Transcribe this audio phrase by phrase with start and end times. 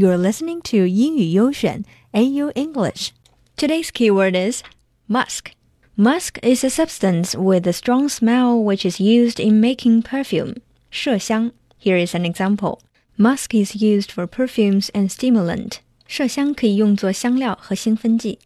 [0.00, 3.10] You're listening to 英语优选 AU English.
[3.54, 4.62] Today's keyword is
[5.06, 5.50] musk.
[5.94, 10.54] Musk is a substance with a strong smell which is used in making perfume.
[10.90, 11.52] 麝香.
[11.78, 12.78] Here is an example.
[13.18, 15.80] Musk is used for perfumes and stimulant.
[16.08, 18.38] 麝香可以用作香料和兴奋剂。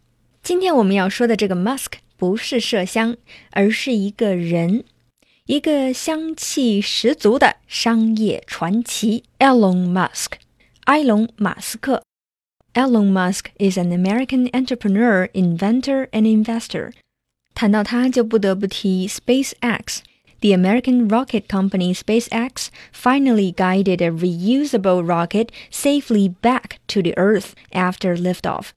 [0.43, 3.15] 今天我们要说的这个 musk 不是麝香，
[3.51, 4.83] 而是一个人，
[5.45, 10.33] 一个香气十足的商业传奇 Elon Musk。
[10.84, 12.02] 埃隆·马斯克。
[12.72, 16.92] Elon Musk is an American entrepreneur, inventor, and investor.
[17.52, 19.98] 谈到他，就不得不提 SpaceX.
[20.40, 27.50] The American rocket company SpaceX finally guided a reusable rocket safely back to the Earth
[27.72, 28.68] after liftoff.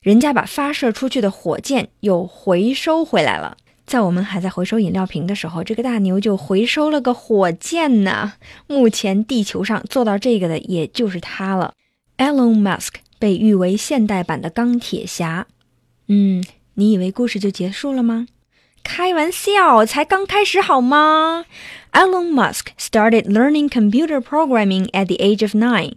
[0.00, 3.58] 人家把发射出去的火箭又回收回来了。
[3.85, 8.33] 在我们还在回收饮料瓶的时候，这个大牛就回收了个火箭呢。
[8.67, 11.73] 目前地球上做到这个的，也就是他了。
[12.17, 15.47] Elon Musk 被誉为现代版的钢铁侠。
[16.07, 16.43] 嗯，
[16.75, 18.27] 你以为故事就结束了吗？
[18.83, 21.45] 开玩笑，才刚开始好吗
[21.93, 25.93] ？Elon Musk started learning computer programming at the age of nine.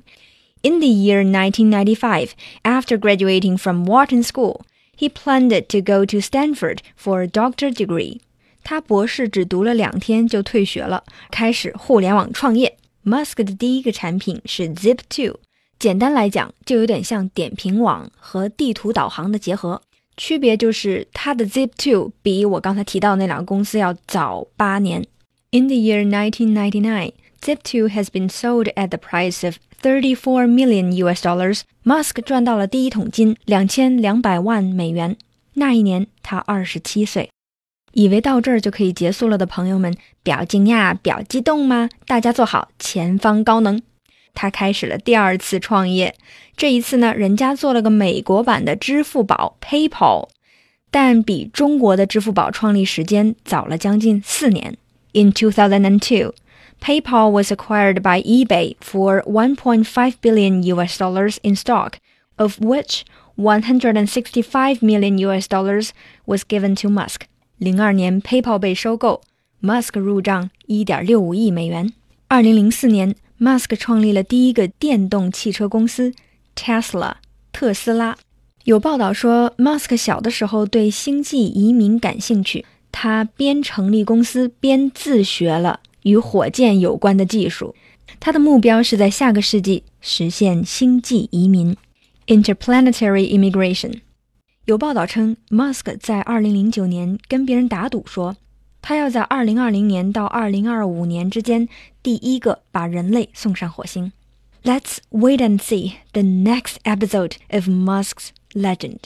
[0.63, 2.31] In the year 1995,
[2.63, 4.63] after graduating from Wharton School,
[4.99, 8.21] he planned to go to Stanford for a doctor degree.
[8.65, 12.77] 他博士只读了两天就退学了，开始互联网创业。
[13.05, 15.37] Musk 的第一个产品是 Zip2，
[15.79, 19.81] 简单来讲就有点像点评网和地图导航的结合。
[20.17, 25.07] 区别就是它的 Zip2 比我刚才提到那两个公司要早八年。
[25.53, 31.61] In the year 1999, Zip2 has been sold at the price of 34 million US dollars.
[31.85, 35.17] Musk 赚到了第一桶金，两千两百万美元。
[35.55, 37.31] 那一年他二十七岁。
[37.93, 41.89] 以为到这儿就可以结束了的朋友们，表惊讶，表激动吗？
[42.07, 43.81] 大家坐好，前方高能。
[44.35, 46.15] 他开始了第二次创业，
[46.59, 50.29] 这一次呢，人家做了个美国版的支付宝 PayPal，
[50.91, 54.77] 但比中国的支付宝创立时间早了将近四年。
[55.15, 56.35] In 2002,
[56.82, 62.00] PayPal was acquired by eBay for 1.5 billion US dollars in stock,
[62.38, 63.04] of which
[63.36, 65.92] 165 million US dollars
[66.26, 67.22] was given to Musk.
[67.58, 69.22] 零二年，PayPal 被收购，
[69.62, 71.94] Musk 入账一点六五亿美元。
[72.28, 76.14] 二零零四年，Musk 创立了第一个电动汽车公司
[76.56, 77.14] Tesla
[77.52, 78.18] 特斯拉。
[78.64, 87.75] 有报道说，Musk 小的时候对星际移民感兴趣，他边成立公司边自学了 与火箭有关的技术。
[88.21, 91.77] 他的目标是在下个世纪实现星际移民
[92.29, 94.01] （interplanetary immigration）。
[94.67, 98.37] 有报道称，Musk 在2009年跟别人打赌说，
[98.81, 101.69] 他要在2020年到2025年之间
[102.03, 104.13] 第一个把人类送上火星。
[104.63, 108.99] Let's wait and see the next episode of Musk's legend.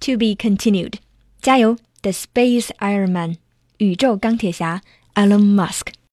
[0.00, 0.94] To be continued.
[1.40, 3.36] 加油，The Space Iron Man，
[3.78, 4.82] 宇宙钢铁侠
[5.14, 6.01] Elon Musk。